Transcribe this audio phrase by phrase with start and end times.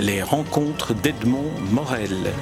[0.00, 2.32] Les rencontres d'Edmond Morel.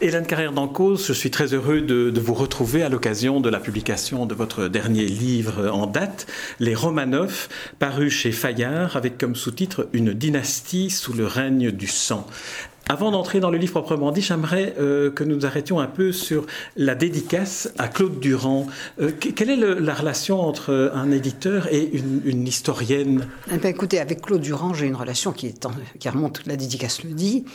[0.00, 4.24] Hélène Carrère d'Encause, je suis très heureux de, vous retrouver à l'occasion de la publication
[4.24, 6.26] de votre dernier livre en date,
[6.58, 7.48] Les Romanov,
[7.78, 12.26] paru chez Fayard, avec comme sous-titre Une dynastie sous le règne du sang.
[12.88, 16.12] Avant d'entrer dans le livre proprement dit, j'aimerais euh, que nous nous arrêtions un peu
[16.12, 16.44] sur
[16.76, 18.66] la dédicace à Claude Durand.
[19.00, 23.26] Euh, quelle est la relation entre un éditeur et une, historienne?
[23.50, 25.54] Eh ben, Écoutez, avec Claude Durand, j'ai une relation qui
[26.06, 27.46] remonte, la dédicace le dit,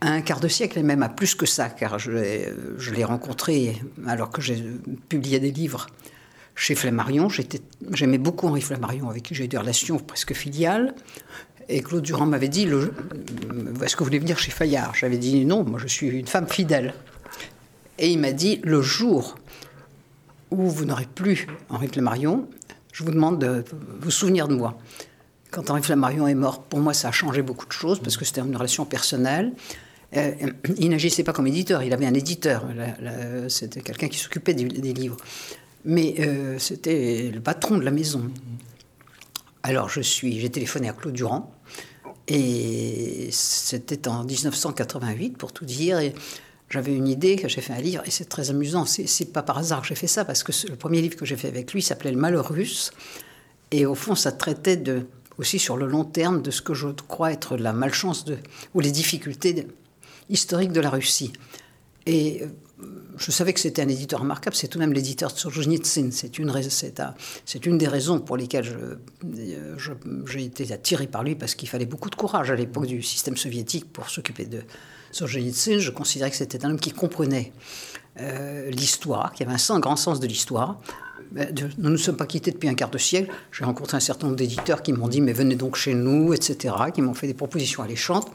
[0.00, 3.76] à un quart de siècle et même à plus que ça, car je l'ai rencontré
[4.06, 4.64] alors que j'ai
[5.10, 5.86] publié des livres
[6.54, 7.28] chez Flammarion.
[7.92, 10.94] J'aimais beaucoup Henri Flammarion, avec qui j'ai eu des relations presque filiales.
[11.72, 14.92] Et Claude Durand m'avait dit Est-ce que vous voulez venir chez Fayard?
[14.94, 16.94] J'avais dit Non, moi je suis une femme fidèle.
[17.98, 19.36] Et il m'a dit Le jour
[20.50, 22.48] où vous n'aurez plus Henri Flammarion,
[22.92, 23.64] je vous demande de
[24.00, 24.78] vous souvenir de moi.
[25.52, 28.24] Quand Henri Flammarion est mort, pour moi, ça a changé beaucoup de choses parce que
[28.24, 29.52] c'était une relation personnelle.
[30.16, 30.32] Euh,
[30.76, 32.66] il n'agissait pas comme éditeur, il avait un éditeur.
[33.48, 35.16] C'était quelqu'un qui s'occupait des, livres.
[35.84, 38.28] Mais euh, c'était le patron de la maison.
[39.62, 41.52] Alors, j'ai téléphoné à Claude Durand
[42.30, 45.98] et c'était en 1988, pour tout dire.
[45.98, 46.14] Et
[46.68, 48.86] j'avais une idée, j'ai fait un livre, et c'est très amusant.
[48.86, 51.36] C'est pas par hasard que j'ai fait ça, parce que le premier livre que j'ai
[51.36, 52.92] fait avec lui s'appelait Le Malheur russe.
[53.72, 54.80] Et au fond, ça traitait
[55.38, 58.24] aussi sur le long terme de ce que je crois être la malchance
[58.74, 59.66] ou les difficultés
[60.28, 61.32] historiques de la Russie.
[63.20, 66.10] Je savais que c'était un éditeur remarquable, c'est tout de même l'éditeur de Solzhenitsyn.
[66.10, 66.50] C'est une,
[67.44, 68.98] c'est une des raisons pour lesquelles
[70.26, 73.36] j'ai été attiré par lui, parce qu'il fallait beaucoup de courage à l'époque du système
[73.36, 74.62] soviétique pour s'occuper de
[75.12, 75.78] Solzhenitsyn.
[75.78, 77.52] Je considérais que c'était un homme qui comprenait
[78.18, 80.80] euh, l'histoire, qui avait un grand sens de l'histoire.
[81.32, 83.30] Nous ne nous sommes pas quittés depuis un quart de siècle.
[83.52, 86.74] J'ai rencontré un certain nombre d'éditeurs qui m'ont dit Mais venez donc chez nous, etc.,
[86.92, 88.28] qui m'ont fait des propositions alléchantes.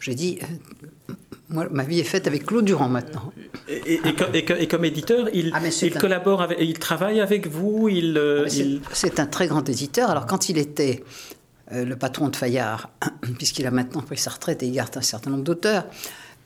[0.00, 1.14] J'ai dit euh,
[1.52, 3.32] moi, ma vie est faite avec Claude Durand maintenant.
[3.68, 8.46] Et, et, comme, éditeur, il, ah, il collabore, avec, il travaille avec vous il, euh,
[8.46, 10.10] ah, C'est un très grand éditeur.
[10.10, 11.04] Alors, quand il était
[11.72, 12.90] euh, le patron de Fayard,
[13.38, 15.86] puisqu'il a maintenant pris sa retraite et il garde un certain nombre d'auteurs,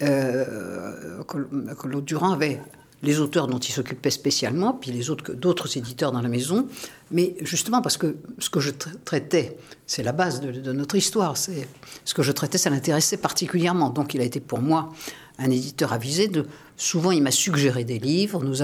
[0.03, 2.61] euh, Claude Durand avait
[3.03, 6.67] les auteurs dont il s'occupait spécialement, puis les autres d'autres éditeurs dans la maison.
[7.11, 8.71] Mais justement parce que ce que je
[9.05, 11.37] traitais, c'est la base de, notre histoire.
[11.37, 11.69] C'est
[12.05, 13.91] ce que je traitais, ça l'intéressait particulièrement.
[13.91, 14.93] Donc il a été pour moi
[15.39, 16.31] un éditeur avisé.
[16.77, 18.43] Souvent, il m'a suggéré des livres.
[18.43, 18.57] Nous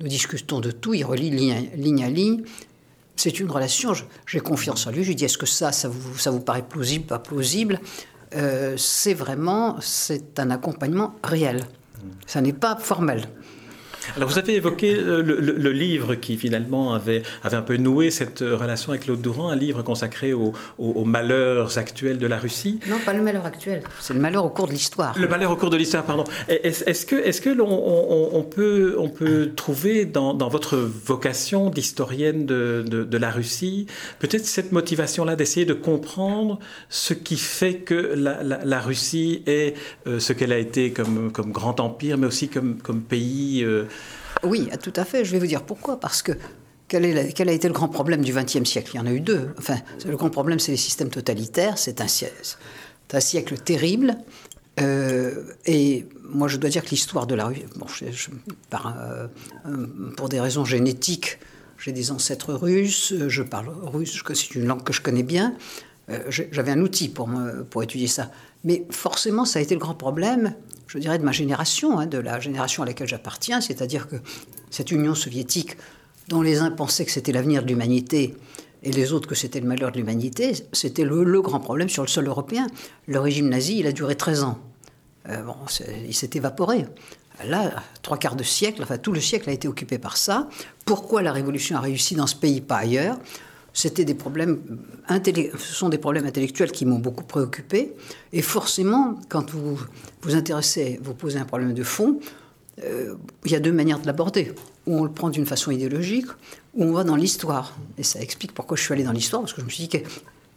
[0.00, 0.94] discutons de tout.
[0.94, 2.42] Il relit ligne, à ligne.
[3.16, 3.92] C'est une relation.
[4.26, 5.02] J'ai confiance en lui.
[5.02, 7.80] Je lui dis est-ce que ça, ça vous paraît plausible, pas plausible?
[8.34, 11.66] Euh, C'est vraiment, c'est un accompagnement réel.
[12.26, 13.28] Ça n'est pas formel.
[14.16, 18.42] Alors vous avez évoqué euh, le, livre qui finalement avait, avait un peu noué cette
[18.42, 20.52] euh, relation avec Claude Durand, un livre consacré aux,
[21.04, 22.80] malheurs actuels de la Russie.
[22.88, 25.16] Non, pas le malheur actuel, c'est le malheur au cours de l'histoire.
[25.18, 26.24] Le malheur au cours de l'histoire, pardon.
[26.48, 32.46] Est-ce que, est-ce que l'on on, peut, on peut trouver dans, dans votre vocation d'historienne
[32.46, 33.86] de, de, la Russie
[34.20, 36.58] peut-être cette motivation-là d'essayer de comprendre
[36.88, 39.76] ce qui fait que la, la, Russie est
[40.06, 43.64] euh, ce qu'elle a été comme, comme grand empire, mais aussi comme, comme pays
[44.42, 45.24] oui, tout à fait.
[45.24, 45.98] Je vais vous dire pourquoi.
[46.00, 46.32] Parce que
[46.88, 48.92] quel, a été le grand problème du XXe siècle?
[48.94, 49.50] Il y en a eu deux.
[49.58, 49.76] Enfin,
[50.06, 51.78] le grand problème, c'est les systèmes totalitaires.
[51.78, 52.06] C'est un,
[53.12, 54.16] un, siècle terrible.
[54.80, 57.86] Euh, et moi, je dois dire que l'histoire de la Russie, bon,
[58.74, 59.26] euh,
[60.16, 61.38] pour des raisons génétiques,
[61.78, 65.56] j'ai des ancêtres russes, je parle russe, c'est une langue que je connais bien.
[66.10, 68.30] Euh, j'avais un outil pour étudier ça.
[68.64, 70.54] Mais forcément, ça a été le grand problème
[70.88, 74.16] je dirais, de ma génération, hein, de la génération à laquelle j'appartiens, c'est-à-dire que
[74.70, 75.76] cette Union soviétique,
[76.28, 78.34] dont les uns pensaient que c'était l'avenir de l'humanité
[78.82, 82.08] et les autres que c'était le malheur de l'humanité, c'était le, grand problème sur le
[82.08, 82.66] sol européen.
[83.06, 84.58] Le régime nazi, il a duré 13 ans.
[85.28, 85.42] Euh,
[86.06, 86.86] il s'est évaporé.
[87.44, 90.48] Là, trois quarts de siècle, enfin tout le siècle a été occupé par ça.
[90.84, 93.18] Pourquoi la révolution a réussi dans ce pays, pas ailleurs?
[93.72, 94.60] C'était des problèmes
[95.08, 97.94] ce sont des problèmes intellectuels qui m'ont beaucoup préoccupé.
[98.32, 99.80] Et forcément, quand vous
[100.22, 102.18] vous intéressez, vous posez un problème de fond,
[102.84, 104.52] euh, il y a deux manières de l'aborder.
[104.86, 106.26] Ou on le prend d'une façon idéologique,
[106.74, 107.76] ou on va dans l'histoire.
[107.98, 110.02] Et ça explique pourquoi je suis allé dans l'histoire, parce que je me suis dit,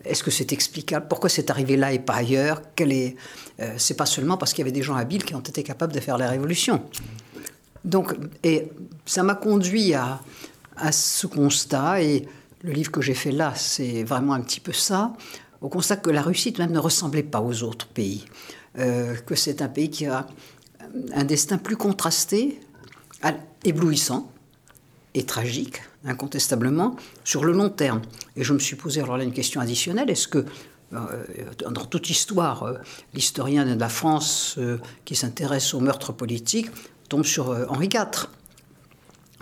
[0.05, 1.07] est-ce que c'est explicable?
[1.07, 2.61] Pourquoi c'est arrivé là et pas ailleurs?
[2.75, 3.15] Quel est,
[3.59, 5.93] euh, C'est pas seulement parce qu'il y avait des gens habiles qui ont été capables
[5.93, 6.83] de faire la révolution.
[7.85, 8.69] Donc, et
[9.05, 10.21] ça m'a conduit à,
[10.77, 12.27] à ce constat et
[12.63, 15.13] le livre que j'ai fait là, c'est vraiment un petit peu ça,
[15.61, 18.25] au constat que la Russie même ne ressemblait pas aux autres pays,
[18.77, 20.27] euh, que c'est un pays qui a
[21.13, 22.59] un destin plus contrasté,
[23.63, 24.31] éblouissant,
[25.13, 28.01] et tragique, incontestablement, sur le long terme.
[28.35, 30.45] Et je me suis posé alors là une question additionnelle est-ce que
[30.93, 31.23] euh,
[31.69, 32.73] dans toute histoire, euh,
[33.13, 36.69] l'historien de la France euh, qui s'intéresse aux meurtres politiques
[37.07, 38.27] tombe sur Henri IV.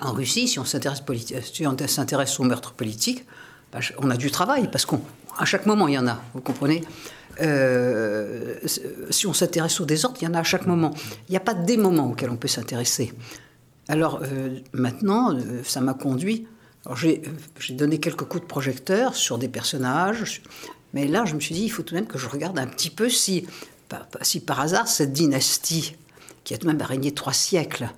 [0.01, 3.25] En Russie, si on s'intéresse, aux meurtres politiques,
[3.71, 6.83] bah, on a du travail, parce qu'à chaque moment, il y en a, vous comprenez
[9.09, 10.93] Si on s'intéresse au désordre, il y en a à chaque moment.
[11.27, 13.13] Il n'y a pas des moments auxquels on peut s'intéresser.
[13.87, 14.21] Alors
[14.73, 16.47] maintenant, ça m'a conduit
[16.95, 20.41] j'ai donné quelques coups de projecteur sur des personnages,
[20.93, 22.67] mais là, je me suis dit, il faut tout de même que je regarde un
[22.67, 23.45] petit peu si,
[24.21, 25.95] si par hasard, cette dynastie,
[26.43, 27.89] qui a tout de même régné trois siècles,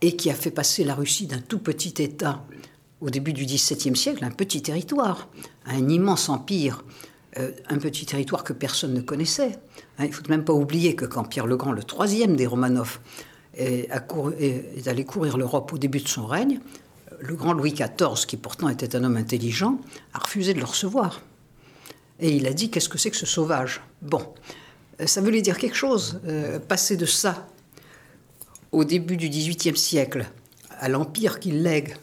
[0.00, 2.44] et qui a fait passer la Russie d'un tout petit État
[3.00, 5.28] au début du XVIIe siècle, un petit territoire,
[5.66, 6.84] un immense empire,
[7.38, 9.58] euh, un petit territoire que personne ne connaissait.
[9.98, 12.46] Hein, il ne faut même pas oublier que quand Pierre le Grand, le troisième des
[12.46, 13.00] Romanov,
[13.56, 16.60] est, allé courir l'Europe au début de son règne,
[17.20, 19.78] le grand Louis XIV, qui pourtant était un homme intelligent,
[20.12, 21.22] a refusé de le recevoir.
[22.20, 23.80] Et il a dit Qu'est-ce que c'est que ce sauvage?
[24.02, 24.22] Bon,
[25.00, 26.20] euh, ça voulait dire quelque chose.
[26.26, 27.46] Euh, passer de ça
[28.74, 30.26] au début du XVIIIe siècle
[30.80, 31.96] à l'empire qu'il lègue,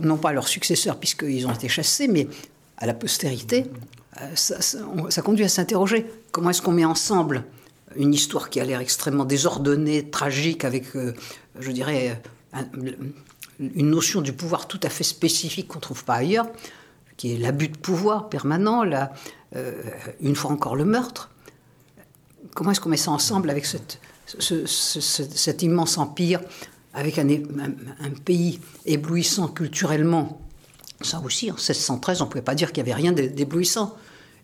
[0.00, 2.28] non pas à leurs successeurs puisqu'ils ont été chassés, mais
[2.78, 3.66] à la postérité,
[4.20, 6.06] euh, ça, conduit à s'interroger.
[6.32, 7.44] Comment est-ce qu'on met ensemble
[7.96, 10.84] une histoire qui a l'air extrêmement désordonnée, tragique, avec,
[11.58, 12.22] je dirais,
[13.58, 16.48] une notion du pouvoir tout à fait spécifique qu'on ne trouve pas ailleurs,
[17.16, 19.12] qui est l'abus de pouvoir permanent, là,
[19.56, 19.72] euh,
[20.20, 21.30] une fois encore le meurtre.
[22.54, 24.00] Comment est-ce qu'on met ça ensemble avec cette,
[24.38, 26.40] cet immense empire,
[26.92, 27.26] avec un,
[28.24, 30.40] pays éblouissant culturellement
[31.02, 33.96] Ça aussi, en 1613, on ne pouvait pas dire qu'il n'y avait rien d'éblouissant.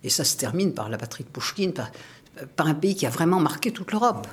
[0.04, 1.72] Et ça se termine par la patrie de Pouchkine,
[2.54, 4.26] par un pays qui a vraiment marqué toute l'Europe.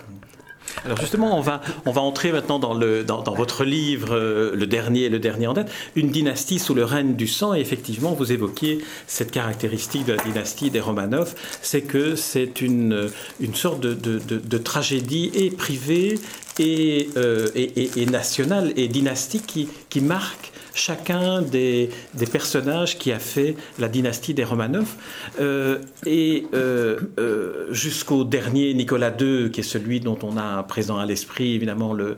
[0.85, 4.67] Alors justement, on va, on va entrer maintenant dans, le, dans, votre livre, euh, le
[4.67, 7.53] dernier, le dernier en date, une dynastie sous le règne du sang.
[7.53, 13.09] Et effectivement, vous évoquiez cette caractéristique de la dynastie des Romanov, c'est que c'est une,
[13.39, 16.19] une sorte de, de, de, tragédie et privée
[16.59, 21.89] et, euh, et, et, nationale et dynastique qui, qui marque chacun des,
[22.31, 24.95] personnages qui a fait la dynastie des Romanov.
[25.39, 30.97] Euh, et euh, euh, jusqu'au dernier Nicolas II, qui est celui dont on a présent
[30.97, 32.15] à l'esprit, évidemment, le,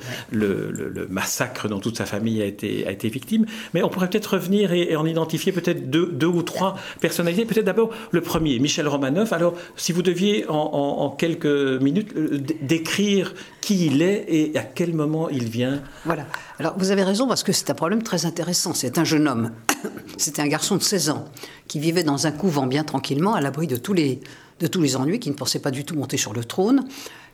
[1.10, 3.46] massacre dont toute sa famille a été, victime.
[3.74, 7.46] Mais on pourrait peut-être revenir et, en identifier peut-être deux, ou trois personnalités.
[7.46, 9.34] Peut-être d'abord le premier, Michel Romanov.
[9.34, 12.13] Alors, si vous deviez en, quelques minutes
[12.62, 15.81] décrire qui il est et à quel moment il vient.
[16.06, 16.25] Voilà.
[16.60, 19.52] Alors, vous avez raison parce que c'est un problème très intéressant c'est un jeune homme,
[20.18, 21.26] c'était un garçon de 16 ans,
[21.68, 24.20] qui vivait dans un couvent bien tranquillement, à l'abri de tous les,
[24.60, 26.86] de tous les ennuis, qui ne pensait pas du tout monter sur le trône,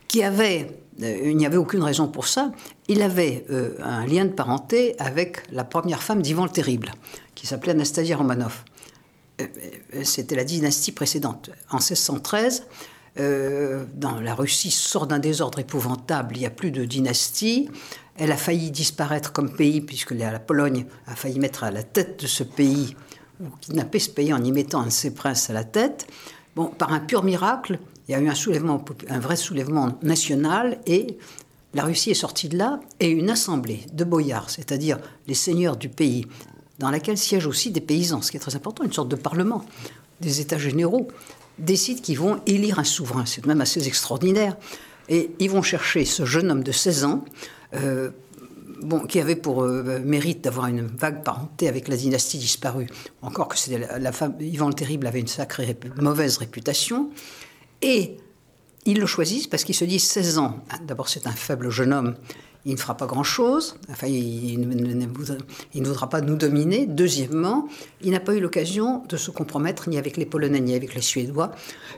[0.08, 2.52] qui avait, euh, il n'y avait aucune raison pour ça,
[2.88, 6.92] il avait euh, un lien de parenté avec la première femme d'Ivan le Terrible,
[7.34, 8.64] qui s'appelait Anastasia Romanov.
[9.40, 9.46] Euh,
[10.04, 11.50] c'était la dynastie précédente.
[11.70, 12.66] En 1613,
[13.16, 17.68] dans la Russie sort d'un désordre épouvantable, il n'y a plus de dynastie.
[18.16, 22.20] Elle a failli disparaître comme pays, puisque la Pologne a failli mettre à la tête
[22.22, 22.94] de ce pays,
[23.40, 26.06] ou kidnapper ce pays en y mettant un de ses princes à la tête.
[26.54, 30.78] Bon, par un pur miracle, il y a eu un soulèvement, un vrai soulèvement national,
[30.86, 31.16] et
[31.74, 35.88] la Russie est sortie de là, et une assemblée de boyards, c'est-à-dire les seigneurs du
[35.88, 36.26] pays,
[36.78, 39.64] dans laquelle siègent aussi des paysans, ce qui est très important, une sorte de parlement,
[40.20, 41.08] des États généraux,
[41.58, 43.24] décident qu'ils vont élire un souverain.
[43.26, 44.56] C'est même assez extraordinaire.
[45.08, 47.24] Et ils vont chercher ce jeune homme de 16 ans,
[48.82, 52.86] bon, qui avait pour euh, mérite d'avoir une vague parenté avec la dynastie disparue.
[53.22, 57.10] Encore que c'était la, femme, Yvan le Terrible avait une sacrée mauvaise réputation.
[57.80, 58.16] Et
[58.84, 60.60] ils le choisissent parce qu'ils se disent 16 ans.
[60.70, 62.14] Ah, d'abord, c'est un faible jeune homme.
[62.64, 63.76] Il ne fera pas grand-chose.
[63.90, 66.86] Enfin, il, ne voudra pas nous dominer.
[66.86, 67.66] Deuxièmement,
[68.02, 71.00] il n'a pas eu l'occasion de se compromettre ni avec les Polonais ni avec les
[71.00, 71.50] Suédois,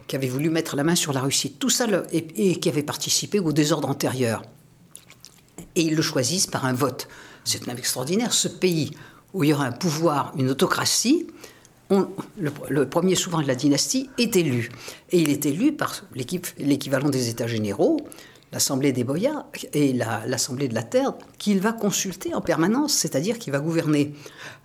[0.06, 1.52] qui avaient voulu mettre la main sur la Russie.
[1.52, 4.42] Tout ça, et qui avaient participé au désordre antérieur
[5.76, 7.08] et ils le choisissent par un vote.
[7.44, 8.32] C'est même extraordinaire.
[8.32, 8.92] Ce pays
[9.32, 11.26] où il y aura un pouvoir, une autocratie,
[11.90, 14.70] le, premier souverain de la dynastie est élu.
[15.10, 17.98] Et il est élu par l'équivalent des États généraux,
[18.52, 23.52] l'Assemblée des boyards et l'Assemblée de la Terre, qu'il va consulter en permanence, c'est-à-dire qu'il
[23.52, 24.14] va gouverner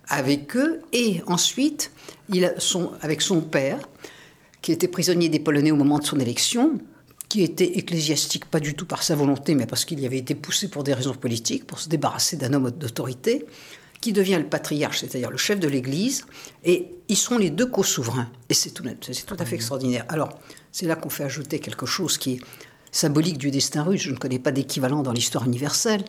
[0.08, 0.80] avec eux.
[0.92, 1.92] Et ensuite,
[3.02, 3.80] avec son père,
[4.62, 6.78] qui était prisonnier des Polonais au moment de son élection,
[7.30, 10.34] qui était ecclésiastique, pas du tout par sa volonté, mais parce qu'il y avait été
[10.34, 13.46] poussé pour des raisons politiques, pour se débarrasser d'un homme d'autorité,
[14.00, 16.26] qui devient le patriarche, c'est-à-dire le chef de l'Église,
[16.64, 18.28] et ils seront les deux co-souverains.
[18.48, 20.04] Et c'est tout, tout à fait extraordinaire.
[20.08, 20.40] Alors,
[20.72, 22.40] c'est là qu'on fait ajouter quelque chose qui est
[22.90, 24.02] symbolique du destin russe.
[24.02, 26.04] Je ne connais pas d'équivalent dans l'histoire universelle.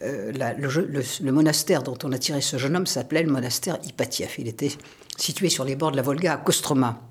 [0.00, 4.34] le, monastère dont on a tiré ce jeune homme s'appelait le monastère Ipatiev.
[4.38, 4.72] Il était
[5.16, 7.09] situé sur les bords de la Volga à Kostroma.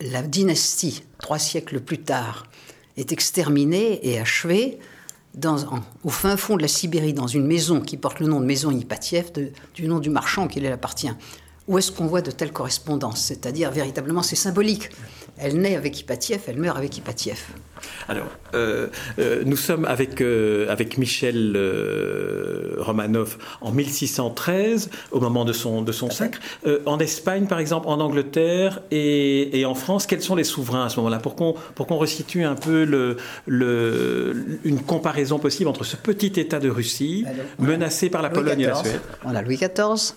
[0.00, 2.46] La dynastie, trois siècles plus tard,
[2.96, 4.78] est exterminée et achevée
[6.02, 8.70] au fin fond de la Sibérie, dans une maison qui porte le nom de maison
[8.70, 9.30] Ipatiev,
[9.74, 11.10] du nom du marchand qui elle appartient.
[11.68, 14.88] Où est-ce qu'on voit de telles correspondances C'est-à-dire, véritablement, c'est symbolique.
[15.42, 17.38] Elle naît avec Ipatiev, elle meurt avec Ipatiev.
[18.08, 21.56] Alors, euh, euh, nous sommes avec, euh, avec Michel
[22.78, 26.40] Romanov en 1613, au moment de son, de son sacre.
[26.86, 30.88] en Espagne, par exemple, en Angleterre et, et en France, quels sont les souverains à
[30.88, 31.18] ce moment-là?
[31.18, 33.16] Pour qu'on qu'on resitue un peu le,
[33.46, 37.24] le, une comparaison possible entre ce petit État de Russie,
[37.58, 39.00] menacé par la Pologne et la Suède.
[39.24, 40.14] On a Louis XIV.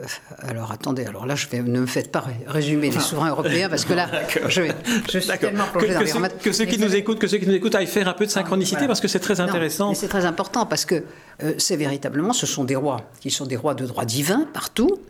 [0.00, 0.04] Euh,
[0.46, 3.84] alors attendez, alors là, je vais, ne me faites pas résumer les souverains européens parce
[3.84, 4.08] que là,
[4.48, 4.74] je, vais,
[5.10, 7.54] je suis tellement plongé que, dans que, ceux qui nous écoutent, que ceux qui nous
[7.54, 9.94] écoutent aillent faire un peu de synchronicité parce que c'est très intéressant.
[9.94, 11.02] C'est très important parce que
[11.42, 15.00] euh, c'est véritablement, ce sont des rois qui sont des rois de droit divin partout.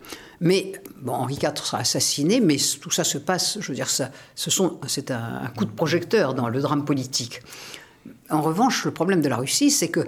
[0.41, 4.09] Mais bon, Henri IV sera assassiné, mais tout ça se passe, je veux dire, ça,
[4.35, 7.41] ce sont, c'est un, coup de projecteur dans le drame politique.
[8.29, 10.01] En revanche, le problème de la Russie, c'est que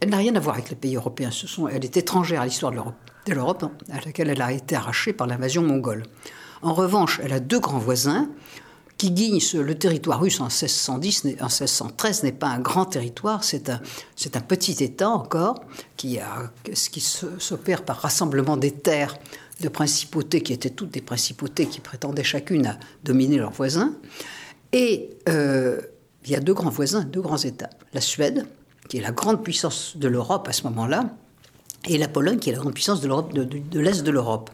[0.00, 1.30] elle n'a rien à voir avec les pays européens.
[1.30, 2.94] Ce sont, elle est étrangère à l'histoire de l'Europe
[3.28, 6.04] de l'Europe à laquelle elle a été arrachée par l'invasion mongole.
[6.62, 8.28] En revanche, elle a deux grands voisins
[8.96, 13.70] qui guignent le territoire russe en 1610, en 1613 n'est pas un grand territoire, c'est
[13.70, 13.80] un,
[14.34, 15.62] un petit État encore
[15.96, 16.18] qui,
[16.90, 19.16] qui s'opère par rassemblement des terres
[19.60, 23.94] de principautés qui étaient toutes des principautés qui prétendaient chacune à dominer leurs voisins.
[24.72, 25.80] Et euh,
[26.24, 27.70] il y a deux grands voisins, deux grands États.
[27.92, 28.46] La Suède,
[28.88, 31.10] qui est la grande puissance de l'Europe à ce moment-là,
[31.86, 34.50] et la Pologne, qui est la grande puissance de, de, de, l'Est de l'Europe.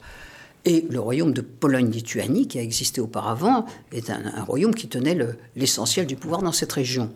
[0.64, 5.16] Et le royaume de Pologne-Lituanie, qui a existé auparavant, est un, royaume qui tenait
[5.56, 7.10] l'essentiel du pouvoir dans cette région.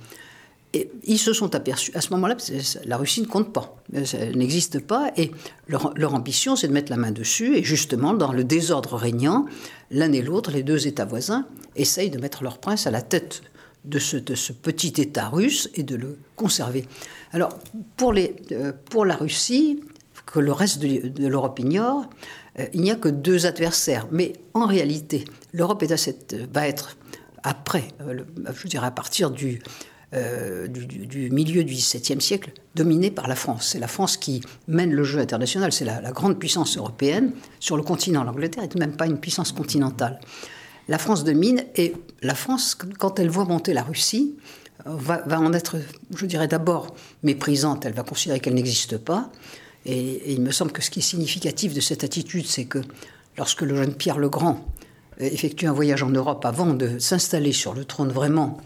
[0.75, 2.37] Et ils se sont aperçus, à ce moment-là,
[2.85, 5.31] la Russie ne compte pas, elle n'existe pas, et
[5.67, 9.47] leur, ambition, c'est de mettre la main dessus, et justement, dans le désordre régnant,
[9.91, 13.41] l'un et l'autre, les deux États voisins, essayent de mettre leur prince à la tête
[13.87, 14.19] de ce,
[14.53, 16.85] petit État russe et de le conserver.
[17.33, 17.59] Alors,
[17.97, 19.81] pour, euh, pour la Russie,
[20.33, 22.09] que le reste de, l'Europe ignore,
[22.59, 24.07] euh, il n'y a que deux adversaires.
[24.11, 25.83] Mais en réalité, l'Europe
[26.53, 26.97] va être,
[27.43, 29.61] après, euh, je dirais à partir du,
[30.15, 33.69] euh, du, milieu du XVIIe siècle, dominée par la France.
[33.73, 37.33] C'est la France qui mène le jeu international, c'est la, grande puissance européenne.
[37.59, 40.21] Sur le continent, l'Angleterre n'est même pas une puissance continentale.
[40.89, 44.37] La France domine et la France, quand elle voit monter la Russie,
[44.85, 45.77] va, va en être,
[46.15, 49.31] je dirais d'abord, méprisante, elle va considérer qu'elle n'existe pas.
[49.89, 52.81] Et, il me semble que ce qui est significatif de cette attitude, c'est que
[53.37, 54.65] lorsque le jeune Pierre le Grand
[55.21, 58.59] euh, effectue un voyage en Europe avant de s'installer sur le trône vraiment,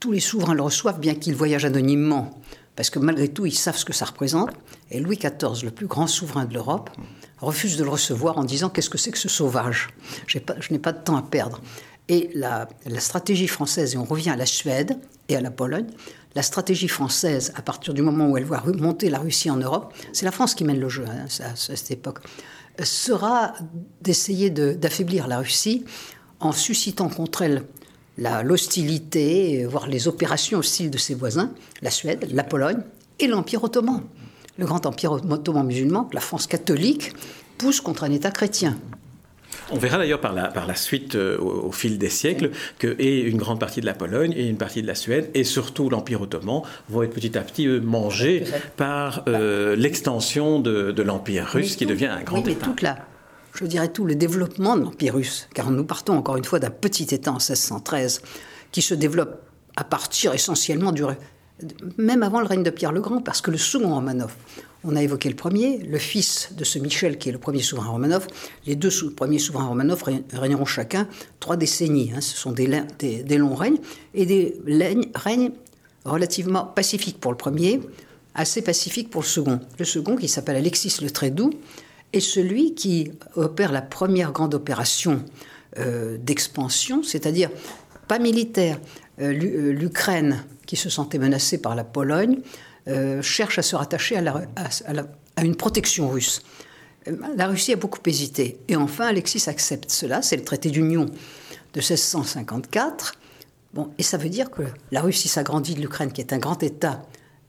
[0.00, 2.42] tous les souverains le reçoivent, bien qu'il voyage anonymement,
[2.74, 4.50] parce que malgré tout, ils savent ce que ça représente.
[4.90, 6.90] Et Louis XIV, le plus grand souverain de l'Europe,
[7.40, 9.90] refuse de le recevoir en disant Qu'est-ce que c'est que ce sauvage?
[10.26, 10.38] Je
[10.70, 11.60] n'ai pas de temps à perdre.
[12.08, 15.86] Et la, la, stratégie française, et on revient à la Suède et à la Pologne,
[16.34, 19.94] la stratégie française, à partir du moment où elle voit monter la Russie en Europe,
[20.12, 22.20] c'est la France qui mène le jeu hein, à, cette époque,
[22.82, 23.52] sera
[24.00, 25.84] d'essayer d'affaiblir la Russie
[26.40, 27.64] en suscitant contre elle
[28.16, 32.80] l'hostilité, voire les opérations hostiles de ses voisins, la Suède, la Pologne
[33.18, 34.02] et l'Empire ottoman.
[34.58, 37.12] Le grand empire ottoman musulman, la France catholique,
[37.56, 38.78] pousse contre un État chrétien.
[39.70, 43.20] On verra d'ailleurs par la, par la suite, euh, au, fil des siècles, que et
[43.20, 46.20] une grande partie de la Pologne et une partie de la Suède, et surtout l'Empire
[46.20, 48.44] ottoman, vont être petit à petit mangés
[48.76, 52.66] par euh, l'extension de, de l'Empire russe, qui devient un grand oui, mais État.
[52.66, 52.98] Toute la,
[53.54, 56.70] je dirais tout le développement de l'Empire russe, car nous partons encore une fois d'un
[56.70, 58.22] petit État en 1613,
[58.70, 59.42] qui se développe
[59.76, 61.04] à partir essentiellement du,
[61.96, 64.34] même avant le règne de Pierre le Grand, parce que le second Romanov,
[64.84, 67.90] on a évoqué le premier, le fils de ce Michel qui est le premier souverain
[67.90, 68.26] Romanov.
[68.66, 71.08] Les deux premiers souverains Romanov régneront chacun
[71.40, 72.12] trois décennies.
[72.14, 72.20] Hein.
[72.20, 72.66] Ce sont des,
[73.38, 73.78] longs règnes
[74.14, 74.56] et des
[75.14, 75.52] règnes
[76.04, 77.80] relativement pacifiques pour le premier,
[78.34, 79.60] assez pacifiques pour le second.
[79.78, 81.52] Le second, qui s'appelle Alexis le Très Doux,
[82.12, 85.22] est celui qui opère la première grande opération
[85.78, 87.50] euh, d'expansion, c'est-à-dire
[88.08, 88.78] pas militaire.
[89.20, 92.38] Euh, euh, L'Ukraine, qui se sentait menacée par la Pologne,
[92.88, 96.42] euh, cherche à se rattacher à, une protection russe.
[97.36, 98.58] La Russie a beaucoup hésité.
[98.68, 100.22] Et enfin, Alexis accepte cela.
[100.22, 103.14] C'est le traité d'union de 1654.
[103.74, 106.62] Bon, et ça veut dire que la Russie s'agrandit de l'Ukraine, qui est un grand
[106.62, 107.06] État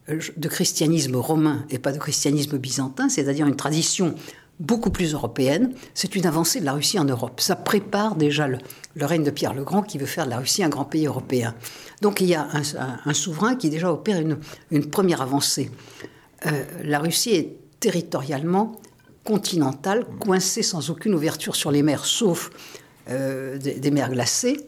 [0.10, 4.16] euh, de christianisme romain et pas de christianisme byzantin, c'est-à-dire une tradition
[4.64, 5.74] beaucoup plus européenne.
[5.94, 7.40] C'est une avancée de la Russie en Europe.
[7.42, 8.58] Ça prépare déjà le,
[9.00, 11.54] règne de Pierre le Grand qui veut faire de la Russie un grand pays européen.
[12.02, 12.48] Donc il y a
[13.06, 14.20] un, souverain qui déjà opère
[14.72, 15.70] une, première avancée.
[16.46, 18.82] Euh, la Russie est territorialement
[19.26, 22.50] continentale, coincée sans aucune ouverture sur les mers, sauf
[23.10, 24.66] euh, des, mers glacées.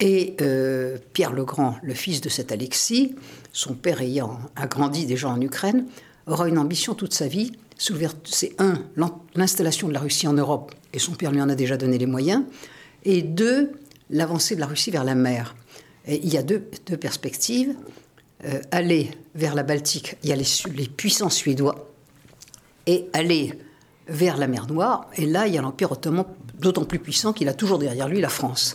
[0.00, 3.14] Et euh, Pierre le Grand, le fils de cet Alexis,
[3.52, 5.86] son père ayant agrandi déjà en Ukraine,
[6.26, 7.52] aura une ambition toute sa vie.
[7.78, 8.82] C'est un,
[9.34, 12.06] l'installation de la Russie en Europe, et son père lui en a déjà donné les
[12.06, 12.44] moyens,
[13.04, 13.72] et deux,
[14.10, 15.54] l'avancée de la Russie vers la mer.
[16.08, 17.74] Il y a deux, perspectives.
[18.44, 21.90] Euh, aller vers la Baltique, il y a les, puissants suédois,
[22.86, 23.58] et aller
[24.08, 26.26] vers la mer Noire, et là, il y a l'Empire ottoman
[26.58, 28.74] d'autant plus puissant qu'il a toujours derrière lui la France.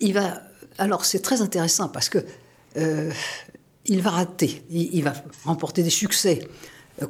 [0.00, 0.42] Il va,
[0.78, 2.18] alors c'est très intéressant parce que
[2.76, 3.10] euh,
[3.86, 5.14] il va rater, il, va
[5.44, 6.40] remporter des succès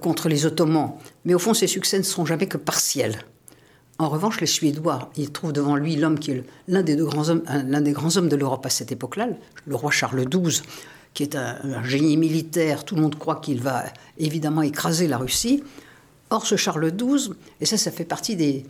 [0.00, 3.24] contre les Ottomans, mais au fond, ces succès ne seront jamais que partiels.
[3.98, 7.42] En revanche, les Suédois, ils trouvent devant lui l'homme qui est l'un des, grands hommes,
[7.48, 9.28] l'un des grands hommes de l'Europe à cette époque-là,
[9.66, 10.60] le roi Charles XII,
[11.14, 12.84] qui est un, génie militaire.
[12.84, 13.84] Tout le monde croit qu'il va
[14.18, 15.62] évidemment écraser la Russie.
[16.28, 18.66] Or, ce Charles XII, et ça, ça fait partie des,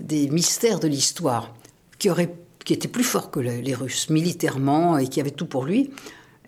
[0.00, 1.54] des mystères de l'histoire,
[1.98, 5.64] qui, aurait, qui était plus fort que les Russes militairement et qui avait tout pour
[5.64, 5.90] lui,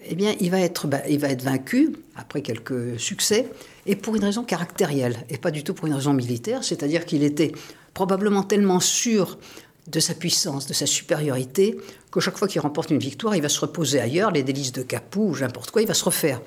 [0.06, 3.48] eh bien, il va, être, bah, il va être vaincu après quelques succès,
[3.86, 7.22] et pour une raison caractérielle, et pas du tout pour une raison militaire, c'est-à-dire qu'il
[7.22, 7.52] était
[7.94, 9.38] probablement tellement sûr
[9.86, 11.78] de sa puissance, de sa supériorité,
[12.10, 14.82] que chaque fois qu'il remporte une victoire, il va se reposer ailleurs, les délices de
[14.82, 16.40] Capoue ou n'importe quoi, il va se refaire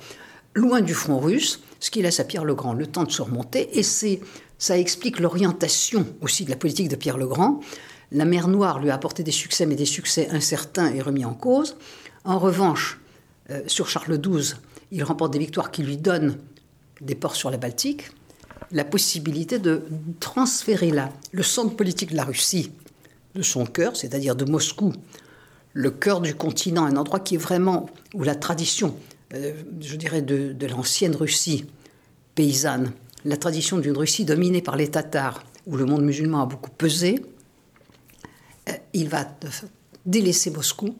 [0.54, 3.22] loin du front russe, ce qui laisse à Pierre le Grand le temps de se
[3.22, 4.20] remonter, et c'est,
[4.58, 7.60] ça explique l'orientation aussi de la politique de Pierre le Grand.
[8.12, 11.34] La mer Noire lui a apporté des succès, mais des succès incertains et remis en
[11.34, 11.76] cause.
[12.24, 13.00] En revanche,
[13.66, 14.54] sur Charles XII,
[14.90, 16.36] il remporte des victoires qui lui donnent
[17.00, 18.10] des ports sur la Baltique,
[18.70, 19.82] la possibilité de
[20.20, 22.70] transférer là le centre politique de la Russie
[23.34, 24.92] de son cœur, c'est-à-dire de Moscou,
[25.72, 28.94] le cœur du continent, un endroit qui est vraiment où la tradition,
[29.34, 31.66] euh, je dirais, de, l'ancienne Russie
[32.34, 32.92] paysanne,
[33.24, 37.24] la tradition d'une Russie dominée par les Tatars, où le monde musulman a beaucoup pesé,
[38.68, 39.26] euh, il va
[40.04, 40.94] délaisser Moscou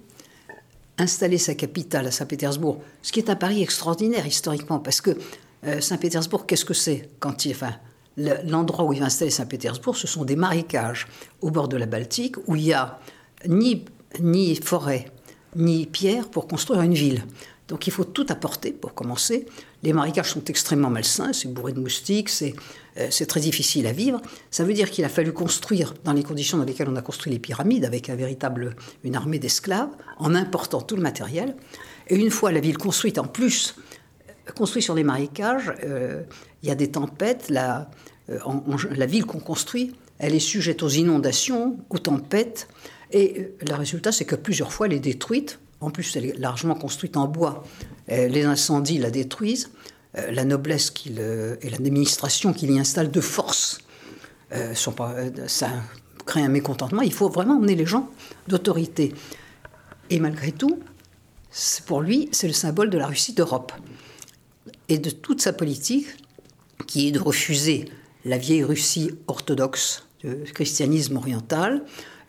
[0.98, 5.16] installer sa capitale à Saint-Pétersbourg, ce qui est un pari extraordinaire historiquement, parce que
[5.64, 7.72] euh, Saint-Pétersbourg, qu'est-ce que c'est quand il, enfin,
[8.16, 11.06] L'endroit où il va installer Saint-Pétersbourg, ce sont des marécages
[11.40, 12.98] au bord de la Baltique, où il n'y a
[13.48, 13.86] ni,
[14.20, 15.06] ni forêt,
[15.56, 17.24] ni pierre pour construire une ville.
[17.68, 19.46] Donc il faut tout apporter pour commencer.
[19.82, 22.54] Les marécages sont extrêmement malsains, c'est bourré de moustiques, c'est
[22.98, 24.20] euh, c'est très difficile à vivre.
[24.50, 27.32] Ça veut dire qu'il a fallu construire dans les conditions dans lesquelles on a construit
[27.32, 31.56] les pyramides, avec un véritable, une armée d'esclaves, en important tout le matériel.
[32.08, 33.76] Et une fois la ville construite, en plus,
[34.28, 36.22] euh, construite sur des marécages, euh,
[36.62, 37.48] il y a des tempêtes.
[37.48, 37.90] La,
[38.28, 42.68] la ville qu'on construit, elle est sujette aux inondations, aux tempêtes.
[43.10, 45.58] Et le résultat, c'est que plusieurs fois, elle est détruite.
[45.82, 47.64] En plus, elle est largement construite en bois.
[48.08, 49.68] Les incendies la détruisent.
[50.18, 53.78] Euh, la noblesse et l'administration qu'il y installe de force,
[54.52, 55.70] euh, sont pas, euh, ça
[56.26, 57.00] crée un mécontentement.
[57.00, 58.10] Il faut vraiment emmener les gens
[58.46, 59.14] d'autorité.
[60.10, 60.80] Et malgré tout,
[61.86, 63.72] pour lui, c'est le symbole de la Russie d'Europe
[64.88, 66.06] et de toute sa politique
[66.86, 67.86] qui est de refuser
[68.26, 71.84] la vieille Russie orthodoxe, le christianisme oriental.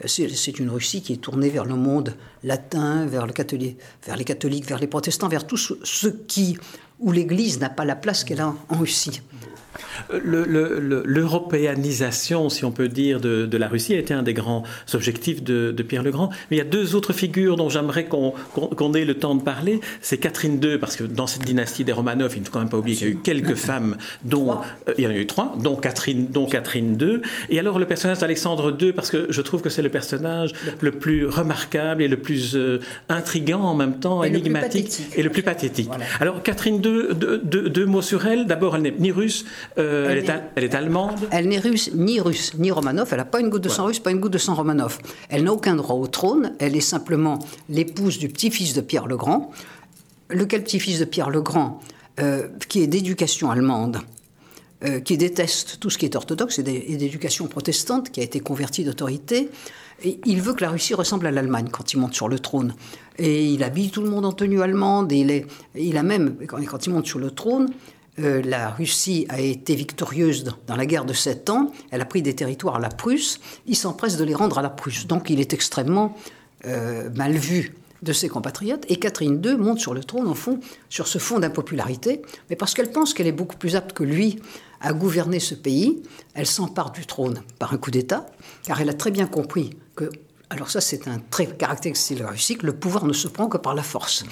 [0.05, 4.25] C'est une Russie qui est tournée vers le monde latin, vers, le catholique, vers les
[4.25, 6.57] catholiques, vers les protestants, vers tous ceux qui
[6.99, 9.21] où l'Église n'a pas la place qu'elle a en Russie.
[10.11, 14.63] L'européanisation, si on peut dire, de, la Russie a été un des grands
[14.93, 16.29] objectifs de, Pierre le Grand.
[16.49, 19.81] Mais il y a deux autres figures dont j'aimerais qu'on ait le temps de parler.
[20.01, 22.69] C'est Catherine II, parce que dans cette dynastie des Romanov, il ne faut quand même
[22.69, 25.27] pas oublier qu'il y a eu quelques femmes, dont euh, il y en a eu
[25.27, 27.21] trois, dont Catherine, dont Catherine II.
[27.49, 30.91] Et alors le personnage d'Alexandre II, parce que je trouve que c'est le personnage le
[30.91, 35.89] plus remarquable et le plus euh, intrigant en même temps, énigmatique et le plus pathétique.
[36.19, 38.47] Alors Catherine II, deux mots sur elle.
[38.47, 39.45] D'abord, elle n'est ni russe
[39.77, 43.09] euh, elle, est, allemande Elle n'est russe, ni russe, ni Romanov.
[43.11, 44.99] Elle n'a pas une goutte de sang russe, pas une goutte de sang Romanov.
[45.29, 46.53] Elle n'a aucun droit au trône.
[46.59, 49.51] Elle est simplement l'épouse du petit-fils de Pierre le Grand.
[50.29, 51.79] Lequel petit-fils de Pierre le Grand,
[52.19, 53.99] euh, qui est d'éducation allemande,
[54.83, 58.83] euh, qui déteste tout ce qui est orthodoxe et d'éducation protestante, qui a été converti
[58.83, 59.49] d'autorité.
[60.03, 62.73] Et il veut que la Russie ressemble à l'Allemagne quand il monte sur le trône.
[63.17, 65.11] Et il habille tout le monde en tenue allemande.
[65.11, 67.69] Et il, est, il a même, quand il monte sur le trône,
[68.19, 72.21] euh, la Russie a été victorieuse dans la guerre de Sept Ans, elle a pris
[72.21, 75.07] des territoires à la Prusse, il s'empresse de les rendre à la Prusse.
[75.07, 76.15] Donc il est extrêmement
[76.65, 77.73] euh, mal vu
[78.03, 78.85] de ses compatriotes.
[78.89, 82.73] Et Catherine II monte sur le trône, en fond, sur ce fond d'impopularité, mais parce
[82.73, 84.39] qu'elle pense qu'elle est beaucoup plus apte que lui
[84.81, 86.03] à gouverner ce pays.
[86.35, 88.25] Elle s'empare du trône par un coup d'État,
[88.65, 90.09] car elle a très bien compris que,
[90.53, 93.83] alors ça c'est un trait caractéristique de le pouvoir ne se prend que par la
[93.83, 94.23] force.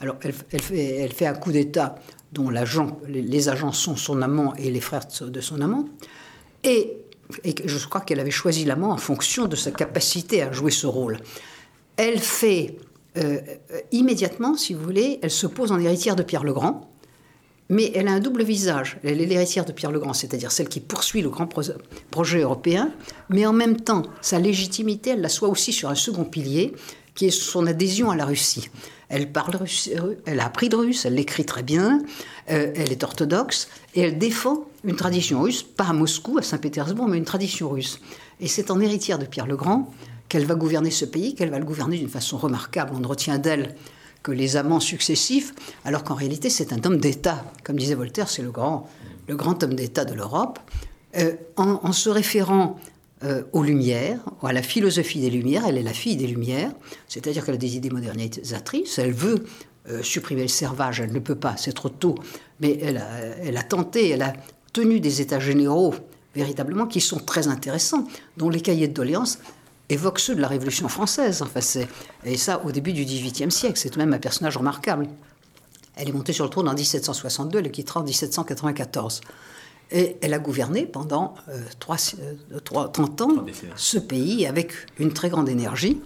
[0.00, 1.94] Alors elle, fait, un coup d'État
[2.32, 5.86] dont les, agents sont son amant et les frères de son amant,
[6.64, 6.96] et,
[7.44, 10.86] et je crois qu'elle avait choisi l'amant en fonction de sa capacité à jouer ce
[10.86, 11.18] rôle.
[11.96, 12.76] Elle fait
[13.18, 13.40] euh,
[13.92, 16.91] immédiatement, si vous voulez, elle se pose en héritière de Pierre le Grand,
[17.68, 18.98] mais elle a un double visage.
[19.04, 21.48] Elle est l'héritière de Pierre le Grand, c'est-à-dire celle qui poursuit le grand
[22.10, 22.90] projet européen,
[23.28, 26.74] mais en même temps, sa légitimité, elle la soit aussi sur un second pilier,
[27.14, 28.70] qui est son adhésion à la Russie.
[29.08, 29.90] Elle parle russe,
[30.24, 32.00] elle a appris de russe, elle l'écrit très bien,
[32.50, 37.08] euh, elle est orthodoxe, et elle défend une tradition russe, pas à Moscou, à Saint-Pétersbourg,
[37.08, 38.00] mais une tradition russe.
[38.40, 39.92] Et c'est en héritière de Pierre le Grand
[40.28, 42.92] qu'elle va gouverner ce pays, qu'elle va le gouverner d'une façon remarquable.
[42.94, 43.74] On ne retient d'elle
[44.22, 45.54] que les amants successifs,
[45.84, 47.44] alors qu'en réalité c'est un homme d'État.
[47.64, 48.88] Comme disait Voltaire, c'est le grand,
[49.28, 50.58] le grand homme d'État de l'Europe.
[51.18, 52.80] Euh, en, se référant
[53.22, 56.72] euh, aux Lumières, à la philosophie des Lumières, elle est la fille des Lumières,
[57.06, 59.44] c'est-à-dire qu'elle a des idées modernisatrices, elle veut
[59.90, 62.14] euh, supprimer le servage, elle ne peut pas, c'est trop tôt,
[62.60, 63.08] mais elle a,
[63.42, 64.32] elle a tenté, elle a
[64.72, 65.94] tenu des états généraux
[66.34, 68.06] véritablement qui sont très intéressants,
[68.38, 69.38] dont les cahiers de doléances
[69.92, 71.42] évoque ceux de la Révolution française.
[71.42, 71.60] Enfin,
[72.24, 75.08] et ça, au début du XVIIIe siècle, c'est même un personnage remarquable.
[75.96, 79.20] Elle est montée sur le trône en 1762, elle quittera en 1794.
[79.90, 81.96] Et elle a gouverné pendant euh, 3,
[82.64, 86.00] 30 euh, ans ce pays avec une très grande énergie.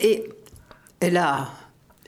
[0.00, 0.28] Et
[1.00, 1.48] elle a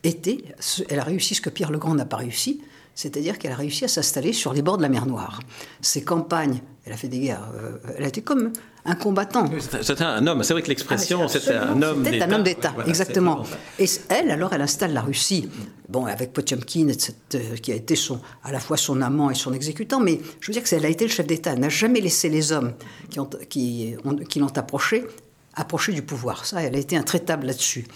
[0.02, 0.44] été,
[0.90, 2.60] elle a réussi ce que Pierre le Grand n'a pas réussi,
[2.94, 5.40] c'est-à-dire qu'elle a réussi à s'installer sur les bords de la mer Noire.
[5.80, 8.52] Ses campagnes, elle a fait des guerres, euh, elle a été comme
[8.84, 9.50] un combattant.
[9.82, 12.12] C'était un homme, c'est vrai que l'expression, ah, c'était un homme d'État.
[12.12, 13.44] C'était un homme d'État, exactement.
[13.78, 15.48] Et elle, alors, elle installe la Russie,
[15.88, 19.52] bon, avec Potiomkin, euh, qui a été son, à la fois son amant et son
[19.52, 21.52] exécutant, mais je veux dire que elle a été le chef d'État.
[21.52, 22.74] Elle n'a jamais laissé les hommes
[23.10, 23.96] qui, ont, qui,
[24.28, 25.04] qui l'ont approché,
[25.54, 26.44] approcher du pouvoir.
[26.44, 27.86] Ça, elle a été intraitable là-dessus.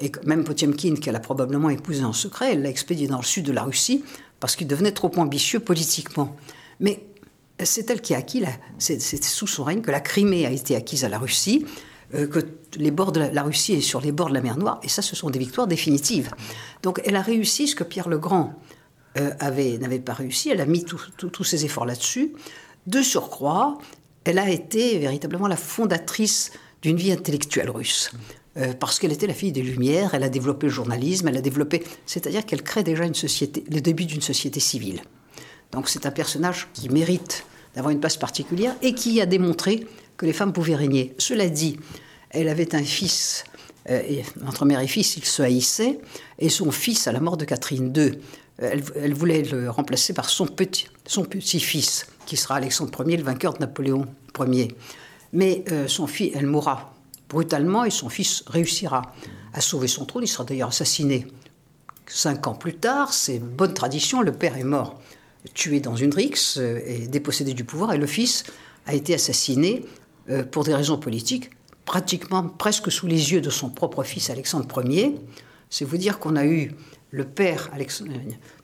[0.00, 3.44] Et même Potiomkin, qu'elle a probablement épousé en secret, elle l'a expédié dans le sud
[3.44, 4.04] de la Russie
[4.40, 6.36] parce qu'il devenait trop ambitieux politiquement.
[6.80, 7.02] Mais
[7.64, 8.44] c'est elle qui a acquis,
[8.78, 11.66] c'est sous son règne que la Crimée a été acquise à la Russie,
[12.14, 12.38] euh, que
[12.76, 15.02] les bords de la, Russie est sur les bords de la mer Noire, et ça,
[15.02, 16.30] ce sont des victoires définitives.
[16.82, 18.54] Donc elle a réussi ce que Pierre le Grand
[19.18, 22.32] euh, n'avait pas réussi, elle a mis tous ses efforts là-dessus.
[22.86, 23.78] De surcroît,
[24.24, 28.12] elle a été véritablement la fondatrice d'une vie intellectuelle russe.
[28.56, 31.40] Euh, parce qu'elle était la fille des Lumières, elle a développé le journalisme, elle a
[31.42, 35.02] développé, c'est-à-dire qu'elle crée déjà une société, le début d'une société civile.
[35.70, 40.26] Donc c'est un personnage qui mérite d'avoir une place particulière et qui a démontré que
[40.26, 41.14] les femmes pouvaient régner.
[41.18, 41.78] Cela dit,
[42.30, 43.44] elle avait un fils,
[43.90, 46.00] euh, et, entre mère et fils, ils se haïssaient,
[46.38, 48.18] et son fils, à la mort de Catherine II,
[48.58, 53.60] elle, voulait le remplacer par son, petit, petit-fils, qui sera Alexandre Ier, le vainqueur de
[53.60, 54.06] Napoléon
[54.40, 54.74] Ier.
[55.32, 56.97] Mais euh, son fils, elle mourra
[57.28, 59.02] brutalement et son fils réussira
[59.52, 60.24] à sauver son trône.
[60.24, 61.26] Il sera d'ailleurs assassiné
[62.06, 63.12] cinq ans plus tard.
[63.12, 64.22] C'est bonne tradition.
[64.22, 65.00] Le père est mort
[65.54, 68.44] tué dans une rixe euh, et dépossédé du pouvoir, et le fils
[68.86, 69.84] a été assassiné
[70.30, 71.50] euh, pour des raisons politiques,
[71.84, 75.14] pratiquement presque sous les yeux de son propre fils Alexandre Ier.
[75.70, 76.72] C'est vous dire qu'on a eu
[77.10, 78.12] le père Alexandre,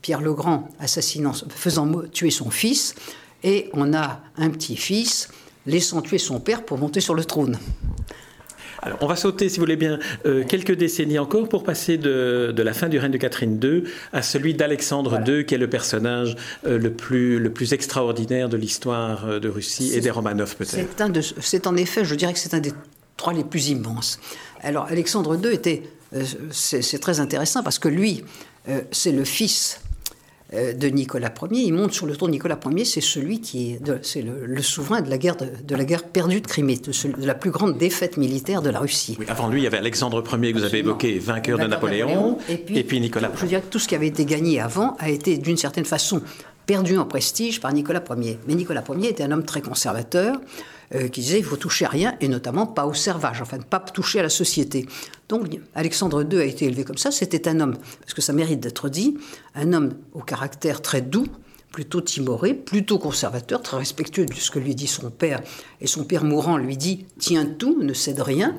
[0.03, 2.95] Pierre le Grand assassinant, faisant tuer son fils,
[3.43, 5.29] et on a un petit-fils
[5.67, 7.59] laissant tuer son père pour monter sur le trône.
[8.85, 12.55] Alors, on va sauter, si vous voulez bien, euh, quelques décennies encore pour passer de,
[12.57, 16.37] la fin du règne de Catherine II à celui d'Alexandre II, qui est le personnage
[16.67, 20.75] euh, le, plus, le plus extraordinaire de l'histoire euh, de Russie et des Romanov peut-être.
[21.41, 22.73] C'est en effet, je dirais que c'est un des
[23.17, 24.21] trois les plus immenses.
[24.63, 25.83] Alors, Alexandre II était,
[26.51, 28.23] c'est très intéressant parce que lui,
[28.91, 29.81] c'est le fils
[30.55, 31.63] de Nicolas Ier.
[31.63, 35.11] Il monte sur le trône Nicolas Ier, c'est celui qui est, c'est le, souverain de
[35.11, 38.71] la guerre de, la guerre perdue de Crimée, de, la plus grande défaite militaire de
[38.71, 39.19] la Russie.
[39.29, 42.57] avant lui, il y avait Alexandre Ier que vous avez évoqué, vainqueur de Napoléon, et,
[42.85, 43.31] puis, Nicolas.
[43.35, 45.85] Je veux dire que tout ce qui avait été gagné avant a été d'une certaine
[45.85, 46.23] façon
[46.67, 48.39] perdu en prestige par Nicolas Ier.
[48.47, 50.37] Mais Nicolas Ier était un homme très conservateur.
[50.95, 53.63] Euh, qui disait il faut toucher à rien et notamment pas au servage, enfin ne
[53.63, 54.87] pas toucher à la société.
[55.31, 57.11] Donc Alexandre II a été élevé comme ça.
[57.11, 59.17] C'était un homme, parce que ça mérite d'être dit,
[59.55, 61.27] un homme au caractère très doux,
[61.73, 65.41] plutôt timoré, plutôt conservateur, très respectueux de ce que lui dit son père.
[65.81, 68.55] Et son père mourant lui dit Tiens tout, ne cède rien.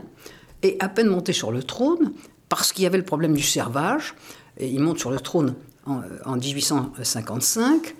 [0.63, 2.11] Et à peine monté sur le trône,
[2.49, 4.15] parce qu'il y avait le problème du servage,
[4.57, 5.53] et il monte sur le trône
[5.85, 7.95] en, en 1855,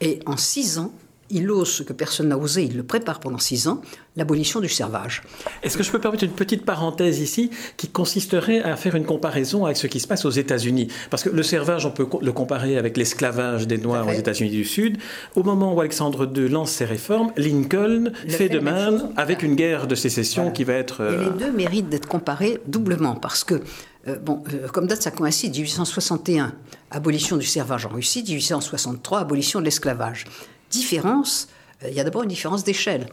[0.00, 0.92] et en six ans,
[1.30, 3.80] il ose ce que personne n'a osé, il le prépare pendant six ans,
[4.16, 5.22] l'abolition du servage.
[5.62, 9.64] Est-ce que je peux permettre une petite parenthèse ici qui consisterait à faire une comparaison
[9.64, 10.88] avec ce qui se passe aux États-Unis?
[11.10, 14.64] Parce que le servage, on peut le comparer avec l'esclavage des Noirs aux États-Unis du
[14.64, 14.98] Sud.
[15.36, 19.86] Au moment où Alexandre II lance ses réformes, Lincoln fait, de même avec une guerre
[19.86, 21.02] de sécession qui va être...
[21.02, 23.60] Et les euh, deux méritent d'être comparés doublement parce que
[24.08, 25.52] euh, bon, euh, comme date, ça coïncide.
[25.52, 26.54] 1861,
[26.90, 28.22] abolition du servage en Russie.
[28.26, 30.24] 1863, abolition de l'esclavage.
[30.70, 31.48] Différence,
[31.82, 33.06] euh, il y a d'abord une différence d'échelle.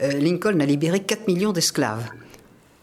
[0.00, 2.08] Lincoln a libéré 4 millions d'esclaves.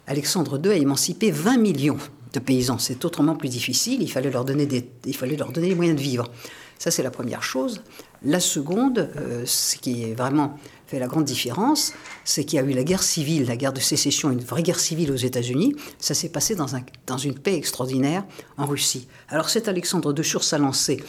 [0.08, 1.98] Alexandre II a émancipé 20 millions
[2.32, 2.78] de paysans.
[2.78, 4.02] C'est autrement plus difficile.
[4.02, 6.32] Il fallait leur donner, des, il fallait leur donner les moyens de vivre.
[6.78, 7.84] Ça, c'est la première chose.
[8.24, 9.10] La seconde,
[9.44, 10.58] ce qui est vraiment
[10.90, 11.94] fait la grande différence,
[12.26, 14.80] c'est qu'il y a eu la guerre civile, la guerre de sécession, une vraie guerre
[14.80, 15.76] civile aux États-Unis.
[16.00, 18.24] Ça s'est passé dans, un, dans une paix extraordinaire
[18.58, 19.08] en Russie.
[19.28, 21.04] Alors cet Alexandre de sur sa lancée,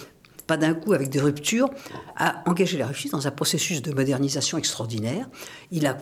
[0.51, 1.71] pas d'un coup avec des ruptures,
[2.17, 5.29] a engagé la Russie dans un processus de modernisation extraordinaire.
[5.71, 5.97] Il a,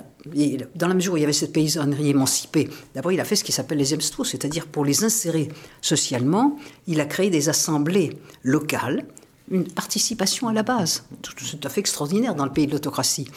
[0.74, 3.44] dans la mesure où il y avait cette paysannerie émancipée, d'abord il a fait ce
[3.44, 5.48] qui s'appelle les zemstvos, c'est-à-dire pour les insérer
[5.82, 6.56] socialement,
[6.86, 9.04] il a créé des assemblées locales,
[9.50, 13.28] une participation à la base, tout, tout à fait extraordinaire dans le pays de l'autocratie.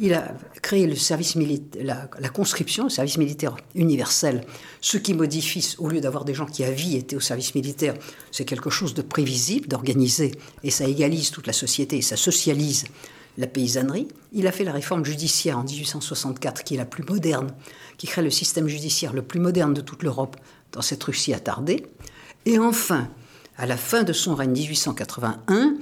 [0.00, 0.32] Il a
[0.62, 4.44] créé la, conscription, le service militaire universel.
[4.80, 7.94] Ce qui modifie, au lieu d'avoir des gens qui à vie étaient au service militaire,
[8.30, 10.32] c'est quelque chose de prévisible, d'organisé,
[10.62, 12.84] et ça égalise toute la société, et ça socialise
[13.38, 14.06] la paysannerie.
[14.32, 17.48] Il a fait la réforme judiciaire en 1864, qui est la plus moderne,
[17.96, 20.36] qui crée le système judiciaire le plus moderne de toute l'Europe
[20.70, 21.86] dans cette Russie attardée.
[22.46, 23.08] Et enfin,
[23.56, 25.74] à la fin de son règne 1881,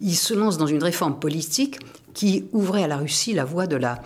[0.00, 1.78] il se lance dans une réforme politique
[2.14, 4.00] qui ouvrait à la Russie la voie de la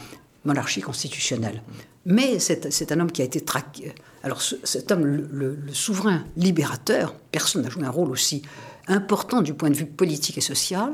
[0.45, 1.63] monarchie constitutionnelle.
[2.07, 3.95] Mais c'est un homme qui a été traqué.
[4.23, 8.43] Alors cet homme, le, souverain libérateur, personne n'a joué un rôle aussi
[8.87, 10.93] important du point de vue politique et social.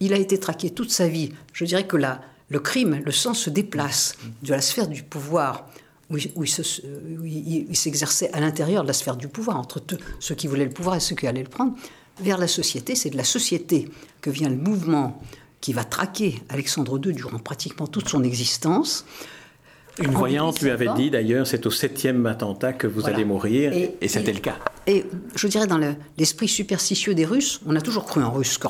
[0.00, 1.32] Il a été traqué toute sa vie.
[1.52, 5.68] Je dirais que la, le crime, le sang se déplace de la sphère du pouvoir
[6.08, 9.82] où, il, s'exerçait à l'intérieur de la sphère du pouvoir, entre
[10.20, 11.74] ceux qui voulaient le pouvoir et ceux qui allaient le prendre,
[12.20, 12.94] vers la société.
[12.94, 13.90] C'est de la société
[14.20, 15.20] que vient le mouvement
[15.60, 19.04] qui va traquer Alexandre II durant pratiquement toute son existence.
[19.98, 24.08] Une voyante lui avait dit d'ailleurs, c'est au septième attentat que vous allez mourir, et,
[24.08, 24.56] c'était le cas.
[24.86, 25.80] Et je dirais, dans
[26.18, 28.60] l'esprit superstitieux des Russes, on a toujours cru en, Russe,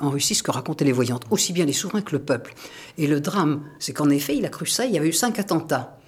[0.00, 2.54] en Russie ce que racontaient les voyantes, aussi bien les souverains que le peuple.
[2.98, 5.38] Et le drame, c'est qu'en effet, il a cru ça, il y avait eu cinq
[5.38, 5.98] attentats.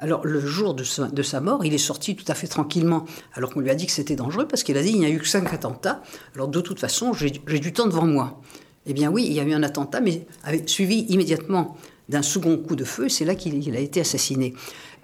[0.00, 3.60] Alors, le jour de sa, mort, il est sorti tout à fait tranquillement, alors qu'on
[3.60, 5.28] lui a dit que c'était dangereux, parce qu'il a dit il n'y a eu que
[5.28, 6.02] cinq attentats.
[6.34, 8.40] Alors, de toute façon, j'ai du temps devant moi.
[8.86, 10.26] Eh bien, oui, il y a eu un attentat, mais
[10.66, 11.76] suivi immédiatement
[12.08, 13.08] d'un second coup de feu.
[13.08, 14.54] C'est là qu'il a été assassiné.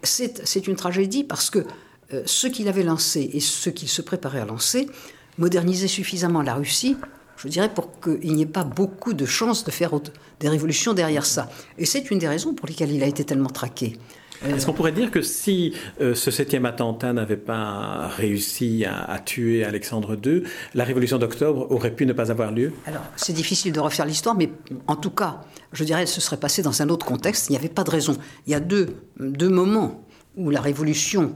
[0.02, 1.64] C'est une tragédie parce que
[2.12, 4.88] euh, ce qu'il avait lancé et ce qu'il se préparait à lancer
[5.36, 6.96] modernisait suffisamment la Russie
[7.38, 9.92] je dirais, pour qu'il n'y ait pas beaucoup de chances de faire
[10.40, 11.48] des révolutions derrière ça.
[11.78, 13.96] Et c'est une des raisons pour lesquelles il a été tellement traqué.
[14.44, 19.18] Euh, Est-ce qu'on pourrait dire que si euh, ce septième attentat n'avait pas réussi à,
[19.18, 20.42] tuer Alexandre II,
[20.74, 22.72] la révolution d'octobre aurait pu ne pas avoir lieu?
[22.86, 24.50] Alors, c'est difficile de refaire l'histoire, mais
[24.86, 25.40] en tout cas,
[25.72, 27.48] je dirais, se serait passée dans un autre contexte.
[27.48, 28.16] Il n'y avait pas de raison.
[28.46, 30.04] Il y a deux, deux moments
[30.36, 31.34] où la révolution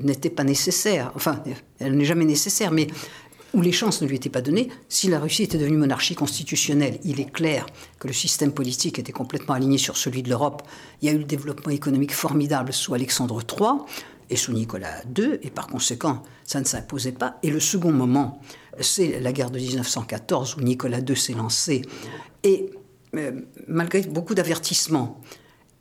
[0.00, 1.12] n'était pas nécessaire.
[1.14, 1.42] Enfin,
[1.78, 2.86] elle n'est jamais nécessaire, mais
[3.54, 4.68] où les chances ne lui étaient pas données.
[4.88, 7.66] Si la Russie était devenue monarchie constitutionnelle, il est clair
[7.98, 10.62] que le système politique était complètement aligné sur celui de l'Europe.
[11.00, 13.80] Il y a eu le développement économique formidable sous Alexandre III
[14.30, 17.38] et sous Nicolas II, et par conséquent, ça ne s'imposait pas.
[17.42, 18.40] Et le second moment,
[18.80, 21.82] c'est la guerre de 1914 où Nicolas II s'est lancé,
[22.42, 22.70] et
[23.14, 25.20] euh, malgré beaucoup d'avertissements,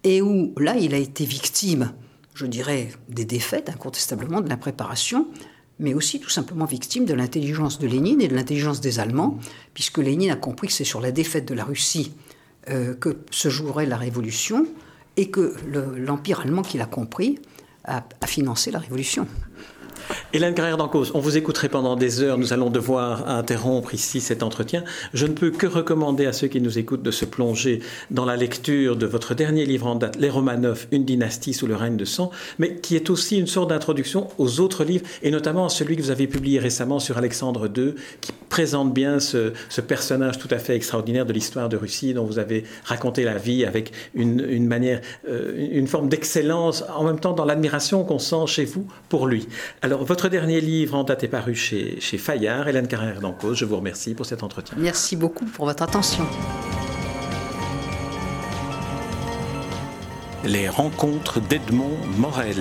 [0.04, 1.94] et où là, il a été victime,
[2.34, 5.28] je dirais, des défaites, incontestablement, de l'impréparation,
[5.84, 9.38] mais aussi tout simplement victime de l'intelligence de Lénine et de l'intelligence des Allemands,
[9.74, 12.13] puisque Lénine a compris que c'est sur la défaite de la Russie
[12.69, 14.65] euh, que se jouerait la révolution,
[15.17, 15.54] et que
[15.98, 17.38] l'Empire allemand, qui l'a compris,
[17.84, 19.28] a, a financé la révolution.
[20.36, 22.39] Hélène Carrère d'Encause, on vous écouterait pendant des heures.
[22.39, 24.84] Nous allons devoir interrompre ici cet entretien.
[25.13, 28.36] Je ne peux que recommander à ceux qui nous écoutent de se plonger dans la
[28.36, 32.06] lecture de votre dernier livre en date, Les Romanov, une dynastie sous le règne de
[32.06, 35.96] sang, mais qui est aussi une sorte d'introduction aux autres livres, et notamment à celui
[35.98, 39.52] que vous avez publié récemment sur Alexandre II, qui présente bien ce,
[39.86, 43.65] personnage tout à fait extraordinaire de l'histoire de Russie, dont vous avez raconté la vie
[43.65, 48.65] avec une, manière, euh, une forme d'excellence, en même temps dans l'admiration qu'on sent chez
[48.65, 49.48] vous pour lui.
[49.84, 53.58] Alors, votre dernier livre en date est paru chez, chez Fayard, Hélène Carrère d'Encause.
[53.58, 54.76] Je vous remercie pour cet entretien.
[54.80, 56.26] Merci beaucoup pour votre attention.
[60.46, 62.58] Les rencontres d'Edmond Morel.